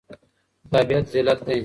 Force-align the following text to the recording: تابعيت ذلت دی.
تابعيت 0.71 1.05
ذلت 1.15 1.39
دی. 1.47 1.59